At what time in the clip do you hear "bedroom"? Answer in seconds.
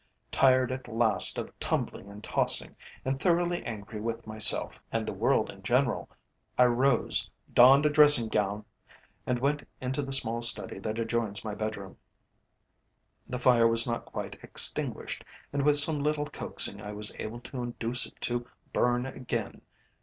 11.53-11.97